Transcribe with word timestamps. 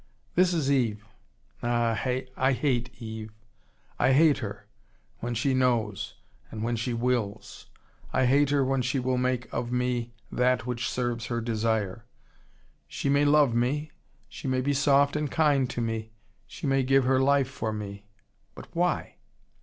This 0.33 0.51
is 0.51 0.71
Eve. 0.71 1.05
Ah, 1.61 1.91
I 2.35 2.53
hate 2.53 2.89
Eve. 2.99 3.29
I 3.99 4.13
hate 4.13 4.39
her, 4.39 4.65
when 5.19 5.35
she 5.35 5.53
knows, 5.53 6.15
and 6.49 6.63
when 6.63 6.75
she 6.75 6.91
WILLS. 6.91 7.67
I 8.11 8.25
hate 8.25 8.49
her 8.49 8.65
when 8.65 8.81
she 8.81 8.97
will 8.97 9.19
make 9.19 9.47
of 9.53 9.71
me 9.71 10.11
that 10.31 10.65
which 10.65 10.89
serves 10.89 11.27
her 11.27 11.39
desire. 11.39 12.03
She 12.87 13.09
may 13.09 13.25
love 13.25 13.53
me, 13.53 13.91
she 14.27 14.47
may 14.47 14.61
be 14.61 14.73
soft 14.73 15.15
and 15.15 15.29
kind 15.29 15.69
to 15.69 15.81
me, 15.81 16.09
she 16.47 16.65
may 16.65 16.81
give 16.81 17.03
her 17.03 17.19
life 17.19 17.47
for 17.51 17.71
me. 17.71 18.07
But 18.55 18.75
why? 18.75 19.17